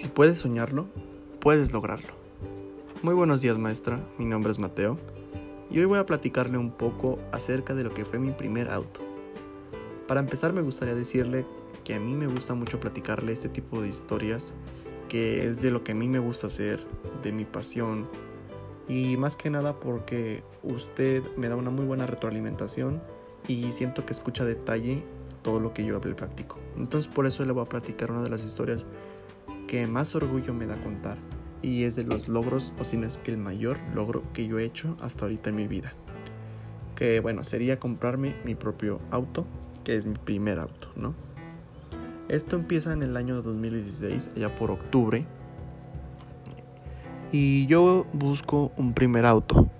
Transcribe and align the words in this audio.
Si 0.00 0.08
puedes 0.08 0.38
soñarlo, 0.38 0.86
puedes 1.40 1.74
lograrlo. 1.74 2.08
Muy 3.02 3.12
buenos 3.12 3.42
días 3.42 3.58
maestra, 3.58 4.02
mi 4.16 4.24
nombre 4.24 4.50
es 4.50 4.58
Mateo 4.58 4.96
y 5.70 5.78
hoy 5.78 5.84
voy 5.84 5.98
a 5.98 6.06
platicarle 6.06 6.56
un 6.56 6.70
poco 6.70 7.18
acerca 7.32 7.74
de 7.74 7.84
lo 7.84 7.92
que 7.92 8.06
fue 8.06 8.18
mi 8.18 8.30
primer 8.32 8.70
auto. 8.70 9.02
Para 10.08 10.20
empezar 10.20 10.54
me 10.54 10.62
gustaría 10.62 10.94
decirle 10.94 11.44
que 11.84 11.92
a 11.92 12.00
mí 12.00 12.14
me 12.14 12.28
gusta 12.28 12.54
mucho 12.54 12.80
platicarle 12.80 13.32
este 13.32 13.50
tipo 13.50 13.82
de 13.82 13.88
historias, 13.88 14.54
que 15.10 15.46
es 15.46 15.60
de 15.60 15.70
lo 15.70 15.84
que 15.84 15.92
a 15.92 15.96
mí 15.96 16.08
me 16.08 16.18
gusta 16.18 16.46
hacer, 16.46 16.80
de 17.22 17.32
mi 17.32 17.44
pasión 17.44 18.08
y 18.88 19.18
más 19.18 19.36
que 19.36 19.50
nada 19.50 19.80
porque 19.80 20.42
usted 20.62 21.22
me 21.36 21.50
da 21.50 21.56
una 21.56 21.70
muy 21.70 21.84
buena 21.84 22.06
retroalimentación 22.06 23.02
y 23.48 23.70
siento 23.72 24.06
que 24.06 24.14
escucha 24.14 24.46
detalle 24.46 25.04
todo 25.42 25.60
lo 25.60 25.74
que 25.74 25.84
yo 25.84 26.00
le 26.02 26.14
practico. 26.14 26.58
Entonces 26.78 27.12
por 27.12 27.26
eso 27.26 27.44
le 27.44 27.52
voy 27.52 27.64
a 27.64 27.68
platicar 27.68 28.10
una 28.10 28.22
de 28.22 28.30
las 28.30 28.42
historias 28.42 28.86
que 29.70 29.86
más 29.86 30.16
orgullo 30.16 30.52
me 30.52 30.66
da 30.66 30.80
contar 30.80 31.16
y 31.62 31.84
es 31.84 31.94
de 31.94 32.02
los 32.02 32.26
logros, 32.26 32.72
o 32.80 32.84
si 32.84 32.96
no 32.96 33.06
es 33.06 33.18
que 33.18 33.30
el 33.30 33.36
mayor 33.36 33.78
logro 33.94 34.24
que 34.32 34.44
yo 34.48 34.58
he 34.58 34.64
hecho 34.64 34.96
hasta 35.00 35.26
ahorita 35.26 35.50
en 35.50 35.56
mi 35.56 35.68
vida. 35.68 35.92
Que 36.96 37.20
bueno, 37.20 37.44
sería 37.44 37.78
comprarme 37.78 38.34
mi 38.44 38.56
propio 38.56 38.98
auto, 39.12 39.46
que 39.84 39.94
es 39.94 40.06
mi 40.06 40.18
primer 40.18 40.58
auto, 40.58 40.88
¿no? 40.96 41.14
Esto 42.28 42.56
empieza 42.56 42.92
en 42.92 43.04
el 43.04 43.16
año 43.16 43.42
2016, 43.42 44.30
allá 44.34 44.52
por 44.56 44.72
octubre. 44.72 45.24
Y 47.30 47.68
yo 47.68 48.08
busco 48.12 48.72
un 48.76 48.92
primer 48.92 49.24
auto, 49.24 49.70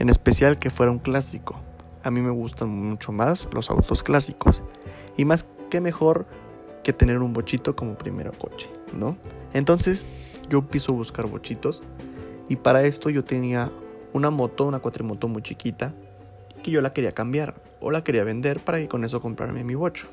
en 0.00 0.08
especial 0.08 0.58
que 0.58 0.70
fuera 0.70 0.90
un 0.90 0.98
clásico. 0.98 1.60
A 2.02 2.10
mí 2.10 2.20
me 2.20 2.30
gustan 2.30 2.68
mucho 2.68 3.12
más 3.12 3.48
los 3.54 3.70
autos 3.70 4.02
clásicos. 4.02 4.64
Y 5.16 5.24
más 5.24 5.46
que 5.70 5.80
mejor 5.80 6.26
que 6.86 6.92
tener 6.92 7.18
un 7.18 7.32
bochito 7.32 7.74
como 7.74 7.98
primer 7.98 8.30
coche, 8.38 8.70
¿no? 8.96 9.16
Entonces 9.52 10.06
yo 10.48 10.58
empiezo 10.58 10.92
buscar 10.92 11.26
bochitos 11.26 11.82
y 12.48 12.54
para 12.54 12.84
esto 12.84 13.10
yo 13.10 13.24
tenía 13.24 13.72
una 14.12 14.30
moto, 14.30 14.66
una 14.66 14.78
cuatrimoto 14.78 15.26
muy 15.26 15.42
chiquita 15.42 15.94
que 16.62 16.70
yo 16.70 16.80
la 16.82 16.92
quería 16.92 17.10
cambiar 17.10 17.60
o 17.80 17.90
la 17.90 18.04
quería 18.04 18.22
vender 18.22 18.60
para 18.60 18.78
que 18.78 18.86
con 18.86 19.02
eso 19.02 19.20
comprarme 19.20 19.64
mi 19.64 19.74
bocho. 19.74 20.06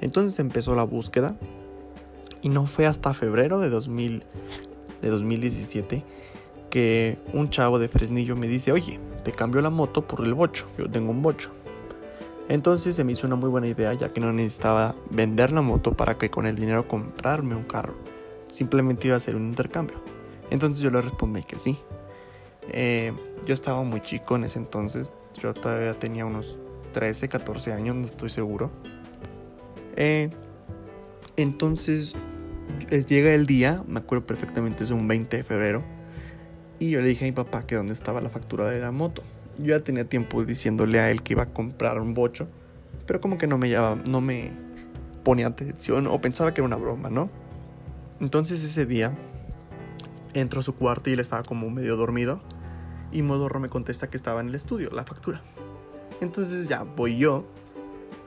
Entonces 0.00 0.40
empezó 0.40 0.74
la 0.74 0.82
búsqueda 0.82 1.36
y 2.42 2.48
no 2.48 2.66
fue 2.66 2.86
hasta 2.86 3.14
febrero 3.14 3.60
de, 3.60 3.70
2000, 3.70 4.24
de 5.02 5.08
2017 5.08 6.04
que 6.68 7.16
un 7.32 7.48
chavo 7.48 7.78
de 7.78 7.86
Fresnillo 7.86 8.34
me 8.34 8.48
dice, 8.48 8.72
oye, 8.72 8.98
te 9.22 9.30
cambio 9.30 9.60
la 9.60 9.70
moto 9.70 10.04
por 10.04 10.24
el 10.24 10.34
bocho, 10.34 10.66
yo 10.76 10.90
tengo 10.90 11.12
un 11.12 11.22
bocho. 11.22 11.52
Entonces 12.48 12.94
se 12.94 13.04
me 13.04 13.12
hizo 13.12 13.26
una 13.26 13.36
muy 13.36 13.48
buena 13.48 13.66
idea 13.66 13.92
ya 13.94 14.12
que 14.12 14.20
no 14.20 14.32
necesitaba 14.32 14.94
vender 15.10 15.52
la 15.52 15.62
moto 15.62 15.94
para 15.94 16.16
que 16.16 16.30
con 16.30 16.46
el 16.46 16.56
dinero 16.56 16.86
comprarme 16.86 17.56
un 17.56 17.64
carro. 17.64 17.94
Simplemente 18.48 19.08
iba 19.08 19.16
a 19.16 19.20
ser 19.20 19.34
un 19.34 19.46
intercambio. 19.46 20.00
Entonces 20.50 20.82
yo 20.82 20.90
le 20.90 21.00
respondí 21.00 21.42
que 21.42 21.58
sí. 21.58 21.78
Eh, 22.72 23.12
yo 23.46 23.54
estaba 23.54 23.82
muy 23.82 24.00
chico 24.00 24.36
en 24.36 24.44
ese 24.44 24.58
entonces. 24.58 25.12
Yo 25.40 25.54
todavía 25.54 25.98
tenía 25.98 26.24
unos 26.24 26.58
13, 26.92 27.28
14 27.28 27.72
años, 27.72 27.96
no 27.96 28.06
estoy 28.06 28.30
seguro. 28.30 28.70
Eh, 29.96 30.30
entonces 31.36 32.14
llega 33.08 33.34
el 33.34 33.46
día, 33.46 33.82
me 33.88 33.98
acuerdo 33.98 34.26
perfectamente, 34.26 34.84
es 34.84 34.90
un 34.90 35.08
20 35.08 35.36
de 35.36 35.44
febrero. 35.44 35.82
Y 36.78 36.90
yo 36.90 37.00
le 37.00 37.08
dije 37.08 37.24
a 37.24 37.28
mi 37.28 37.32
papá 37.32 37.66
que 37.66 37.74
dónde 37.74 37.92
estaba 37.92 38.20
la 38.20 38.28
factura 38.28 38.66
de 38.66 38.78
la 38.78 38.92
moto. 38.92 39.22
Yo 39.58 39.76
ya 39.76 39.80
tenía 39.80 40.08
tiempo 40.08 40.44
diciéndole 40.44 41.00
a 41.00 41.10
él 41.10 41.22
que 41.22 41.32
iba 41.32 41.44
a 41.44 41.52
comprar 41.52 42.00
un 42.00 42.14
bocho, 42.14 42.48
pero 43.06 43.20
como 43.20 43.38
que 43.38 43.46
no 43.46 43.58
me, 43.58 43.74
no 44.06 44.20
me 44.20 44.52
ponía 45.24 45.46
atención 45.46 46.06
o 46.06 46.20
pensaba 46.20 46.52
que 46.52 46.60
era 46.60 46.66
una 46.66 46.76
broma, 46.76 47.08
¿no? 47.08 47.30
Entonces 48.20 48.62
ese 48.62 48.86
día 48.86 49.16
entro 50.34 50.60
a 50.60 50.62
su 50.62 50.74
cuarto 50.74 51.10
y 51.10 51.14
él 51.14 51.20
estaba 51.20 51.42
como 51.42 51.70
medio 51.70 51.96
dormido 51.96 52.40
y 53.12 53.22
Modorro 53.22 53.60
me 53.60 53.68
contesta 53.68 54.08
que 54.08 54.16
estaba 54.16 54.40
en 54.40 54.48
el 54.48 54.54
estudio, 54.54 54.90
la 54.90 55.04
factura. 55.04 55.42
Entonces 56.20 56.68
ya 56.68 56.82
voy 56.82 57.18
yo 57.18 57.46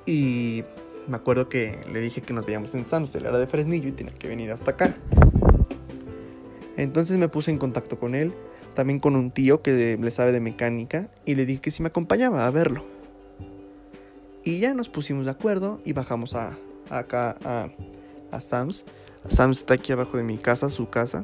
y 0.06 0.64
me 1.08 1.18
acuerdo 1.18 1.50
que 1.50 1.80
le 1.92 2.02
dije 2.02 2.22
que 2.22 2.34
nos 2.34 2.46
veíamos 2.46 2.74
en 2.76 2.86
Sam's, 2.86 3.16
él 3.16 3.26
era 3.26 3.40
de 3.40 3.48
Fresnillo 3.48 3.90
y 3.90 3.92
tenía 3.92 4.14
que 4.14 4.28
venir 4.28 4.52
hasta 4.52 4.72
acá. 4.72 4.96
Entonces 6.78 7.18
me 7.18 7.28
puse 7.28 7.52
en 7.52 7.58
contacto 7.58 8.00
con 8.00 8.16
él 8.16 8.34
también 8.80 9.00
con 9.00 9.18
un 9.18 9.30
tío 9.30 9.62
que 9.62 9.98
le 10.00 10.10
sabe 10.10 10.32
de 10.32 10.40
mecánica 10.40 11.10
y 11.26 11.36
le 11.36 11.46
dije 11.46 11.60
que 11.60 11.70
si 11.70 11.84
me 11.84 11.90
acompañaba 11.90 12.46
a 12.46 12.50
verlo. 12.50 12.86
Y 14.42 14.60
ya 14.60 14.74
nos 14.74 14.88
pusimos 14.88 15.26
de 15.26 15.32
acuerdo 15.32 15.82
y 15.84 15.92
bajamos 15.92 16.34
a, 16.34 16.58
acá 16.90 17.36
a, 17.44 17.68
a 18.32 18.40
Sam's. 18.40 18.86
Sam's 19.26 19.58
está 19.58 19.74
aquí 19.74 19.92
abajo 19.92 20.16
de 20.16 20.24
mi 20.24 20.38
casa, 20.38 20.70
su 20.70 20.90
casa. 20.90 21.24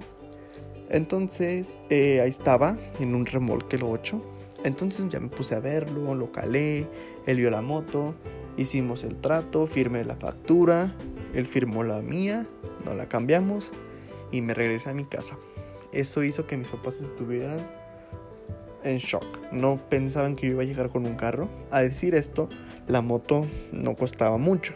Entonces 0.89 1.79
eh, 1.89 2.19
ahí 2.19 2.29
estaba 2.29 2.77
en 2.99 3.15
un 3.15 3.25
remolque 3.25 3.77
lo 3.77 3.89
8. 3.89 4.21
Entonces 4.65 5.05
ya 5.07 5.21
me 5.21 5.29
puse 5.29 5.55
a 5.55 5.61
verlo, 5.61 6.13
lo 6.13 6.33
calé, 6.33 6.89
él 7.25 7.37
vio 7.37 7.49
la 7.51 7.61
moto, 7.61 8.15
hicimos 8.57 9.05
el 9.05 9.15
trato, 9.15 9.65
firmé 9.65 10.03
la 10.03 10.17
factura, 10.17 10.93
él 11.33 11.47
firmó 11.47 11.83
la 11.83 12.01
mía, 12.01 12.47
no 12.83 12.93
la 12.95 13.07
cambiamos 13.07 13.71
y 14.29 14.41
me 14.41 14.53
regresé 14.53 14.89
a 14.89 14.93
mi 14.93 15.05
casa. 15.05 15.37
Eso 15.95 16.23
hizo 16.23 16.45
que 16.45 16.57
mis 16.57 16.67
papás 16.67 16.99
estuvieran 16.99 17.57
en 18.83 18.97
shock. 18.97 19.25
No 19.53 19.79
pensaban 19.89 20.35
que 20.35 20.47
yo 20.47 20.53
iba 20.53 20.63
a 20.63 20.65
llegar 20.65 20.89
con 20.89 21.05
un 21.05 21.15
carro. 21.15 21.47
A 21.71 21.79
decir 21.81 22.15
esto, 22.15 22.49
la 22.85 23.01
moto 23.01 23.47
no 23.71 23.95
costaba 23.95 24.37
mucho. 24.37 24.73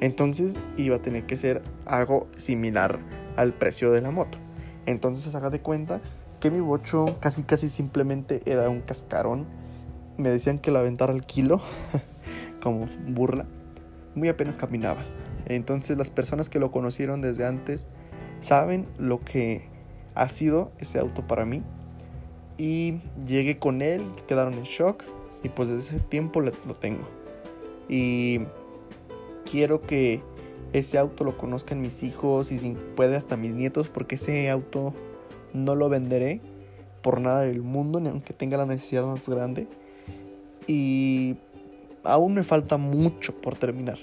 Entonces 0.00 0.56
iba 0.76 0.96
a 0.96 1.02
tener 1.02 1.26
que 1.26 1.36
ser 1.36 1.62
algo 1.86 2.28
similar 2.36 3.00
al 3.36 3.52
precio 3.52 3.90
de 3.90 4.00
la 4.00 4.12
moto. 4.12 4.38
Entonces 4.86 5.34
haga 5.34 5.50
de 5.50 5.60
cuenta 5.60 6.00
que 6.38 6.52
mi 6.52 6.60
bocho 6.60 7.18
casi 7.20 7.42
casi 7.42 7.68
simplemente 7.68 8.40
era 8.46 8.68
un 8.68 8.80
cascarón. 8.80 9.46
Me 10.18 10.30
decían 10.30 10.60
que 10.60 10.70
la 10.70 10.80
aventara 10.80 11.12
al 11.12 11.26
kilo, 11.26 11.60
como 12.62 12.86
burla. 13.08 13.44
Muy 14.14 14.28
apenas 14.28 14.56
caminaba. 14.56 15.04
Entonces 15.46 15.98
las 15.98 16.12
personas 16.12 16.48
que 16.48 16.60
lo 16.60 16.70
conocieron 16.70 17.20
desde 17.20 17.44
antes 17.44 17.88
saben 18.38 18.86
lo 18.98 19.20
que 19.20 19.69
ha 20.20 20.28
sido 20.28 20.70
ese 20.78 20.98
auto 20.98 21.26
para 21.26 21.46
mí. 21.46 21.62
Y 22.58 23.00
llegué 23.26 23.58
con 23.58 23.80
él, 23.80 24.02
quedaron 24.28 24.52
en 24.52 24.64
shock 24.64 25.02
y 25.42 25.48
pues 25.48 25.70
desde 25.70 25.96
ese 25.96 26.04
tiempo 26.04 26.42
lo 26.42 26.52
tengo. 26.78 27.08
Y 27.88 28.40
quiero 29.50 29.80
que 29.80 30.20
ese 30.74 30.98
auto 30.98 31.24
lo 31.24 31.38
conozcan 31.38 31.80
mis 31.80 32.02
hijos 32.02 32.52
y 32.52 32.58
si 32.58 32.76
puede 32.96 33.16
hasta 33.16 33.38
mis 33.38 33.52
nietos 33.52 33.88
porque 33.88 34.16
ese 34.16 34.50
auto 34.50 34.92
no 35.54 35.74
lo 35.74 35.88
venderé 35.88 36.42
por 37.00 37.18
nada 37.22 37.40
del 37.40 37.62
mundo, 37.62 37.98
ni 37.98 38.10
aunque 38.10 38.34
tenga 38.34 38.58
la 38.58 38.66
necesidad 38.66 39.06
más 39.06 39.26
grande. 39.26 39.68
Y 40.66 41.36
aún 42.04 42.34
me 42.34 42.42
falta 42.42 42.76
mucho 42.76 43.40
por 43.40 43.56
terminar. 43.56 43.98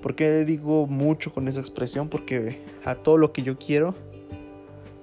¿Por 0.00 0.14
qué 0.14 0.44
digo 0.44 0.86
mucho 0.86 1.34
con 1.34 1.48
esa 1.48 1.58
expresión? 1.58 2.08
Porque 2.08 2.62
a 2.84 2.94
todo 2.94 3.18
lo 3.18 3.32
que 3.32 3.42
yo 3.42 3.58
quiero 3.58 3.96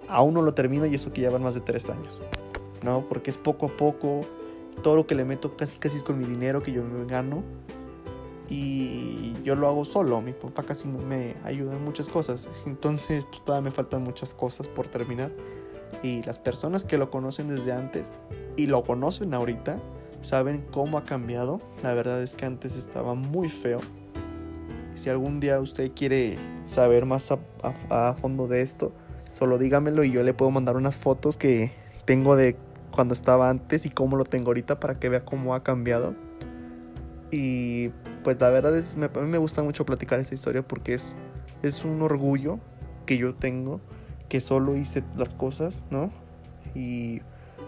aún 0.08 0.34
no 0.34 0.42
lo 0.42 0.54
termino 0.54 0.86
y 0.86 0.96
eso 0.96 1.12
que 1.12 1.22
llevan 1.22 1.44
más 1.44 1.54
de 1.54 1.62
tres 1.62 1.90
años. 1.90 2.22
¿No? 2.84 3.08
Porque 3.08 3.30
es 3.30 3.38
poco 3.38 3.68
a 3.68 3.78
poco, 3.78 4.22
todo 4.82 4.96
lo 4.96 5.08
que 5.08 5.16
le 5.16 5.24
meto 5.24 5.56
casi 5.56 5.78
casi 5.78 5.98
es 5.98 6.04
con 6.04 6.18
mi 6.18 6.26
dinero 6.26 6.62
que 6.62 6.72
yo 6.72 6.84
me 6.84 7.06
gano. 7.06 7.44
Y 8.50 9.34
yo 9.44 9.56
lo 9.56 9.68
hago 9.68 9.86
solo, 9.86 10.22
mi 10.22 10.34
papá 10.34 10.64
casi 10.64 10.88
no 10.88 11.00
me 11.00 11.36
ayuda 11.44 11.74
en 11.74 11.84
muchas 11.84 12.10
cosas. 12.10 12.50
Entonces, 12.66 13.26
pues 13.26 13.44
todavía 13.44 13.70
me 13.70 13.72
faltan 13.72 14.04
muchas 14.04 14.34
cosas 14.34 14.68
por 14.68 14.88
terminar. 14.88 15.32
Y 16.04 16.22
las 16.24 16.40
personas 16.40 16.84
que 16.84 16.98
lo 16.98 17.10
conocen 17.10 17.48
desde 17.48 17.72
antes 17.72 18.12
y 18.58 18.68
lo 18.68 18.84
conocen 18.84 19.34
ahorita, 19.34 19.80
saben 20.22 20.66
cómo 20.72 20.98
ha 20.98 21.04
cambiado. 21.04 21.62
La 21.82 21.94
verdad 21.94 22.22
es 22.22 22.36
que 22.36 22.46
antes 22.46 22.76
estaba 22.76 23.16
muy 23.16 23.50
feo. 23.50 23.80
Si 24.94 25.10
algún 25.10 25.40
día 25.40 25.60
usted 25.60 25.92
quiere 25.96 26.38
saber 26.66 27.06
más 27.06 27.32
a 27.32 28.14
fondo 28.16 28.48
de 28.48 28.62
esto, 28.62 28.92
Solo 29.34 29.58
dígamelo 29.58 30.04
y 30.04 30.12
yo 30.12 30.22
le 30.22 30.36
puedo 30.36 30.52
mandar 30.52 30.78
unas 30.78 30.96
fotos 30.96 31.38
que 31.38 31.72
tengo 32.06 32.36
de 32.36 32.56
cuando 32.92 33.16
estaba 33.16 33.50
antes 33.50 33.88
y 33.88 33.90
cómo 33.90 34.16
lo 34.16 34.26
tengo 34.26 34.50
ahorita 34.52 34.80
para 34.80 35.00
que 35.00 35.10
vea 35.10 35.26
cómo 35.26 35.56
ha 35.56 35.64
cambiado. 35.64 36.14
Y 37.32 37.90
pues 38.24 38.40
la 38.40 38.52
verdad 38.52 38.78
es, 38.78 38.94
a 38.94 38.98
mí 38.98 39.28
me 39.28 39.40
gusta 39.40 39.64
mucho 39.64 39.88
platicar 39.88 40.20
esta 40.20 40.36
historia 40.36 40.62
porque 40.62 40.94
es, 40.94 41.16
es 41.64 41.84
un 41.84 42.04
orgullo 42.04 42.60
que 43.08 43.18
yo 43.18 43.34
tengo, 43.34 43.82
que 44.30 44.40
solo 44.40 44.78
hice 44.78 45.04
las 45.18 45.34
cosas, 45.34 45.88
¿no? 45.90 46.12
Y 46.76 47.22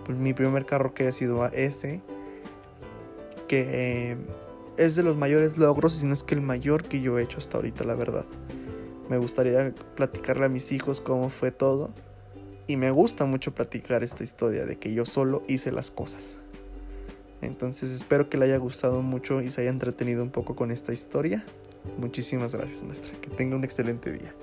pues 0.06 0.20
mi 0.20 0.36
primer 0.36 0.68
carro 0.68 0.94
que 0.94 1.08
ha 1.08 1.12
sido 1.12 1.44
ese, 1.48 2.00
que 3.48 4.16
es 4.78 4.96
de 4.96 5.02
los 5.02 5.18
mayores 5.18 5.58
logros, 5.58 5.94
si 5.94 6.06
no 6.06 6.14
es 6.14 6.22
que 6.22 6.36
el 6.36 6.42
mayor 6.42 6.84
que 6.84 7.02
yo 7.02 7.18
he 7.18 7.24
hecho 7.24 7.40
hasta 7.40 7.58
ahorita, 7.58 7.86
la 7.86 7.96
verdad. 7.96 8.26
Me 9.10 9.18
gustaría 9.18 9.74
platicarle 9.96 10.46
a 10.46 10.50
mis 10.50 10.72
hijos 10.72 11.02
cómo 11.02 11.30
fue 11.30 11.52
todo. 11.52 11.92
Y 12.68 12.78
me 12.78 12.90
gusta 12.90 13.26
mucho 13.26 13.54
platicar 13.54 14.04
esta 14.04 14.24
historia 14.24 14.66
de 14.66 14.78
que 14.78 14.94
yo 14.94 15.06
solo 15.06 15.44
hice 15.48 15.72
las 15.72 15.92
cosas. 15.92 16.38
Entonces 17.42 17.92
espero 17.92 18.30
que 18.30 18.38
le 18.38 18.46
haya 18.46 18.58
gustado 18.58 19.02
mucho 19.02 19.42
y 19.42 19.52
se 19.52 19.62
haya 19.62 19.70
entretenido 19.70 20.24
un 20.24 20.32
poco 20.32 20.56
con 20.56 20.72
esta 20.72 20.92
historia. 20.92 21.44
Muchísimas 21.98 22.56
gracias 22.56 22.82
maestra. 22.82 23.12
Que 23.22 23.30
tenga 23.30 23.56
un 23.56 23.64
excelente 23.64 24.12
día. 24.12 24.34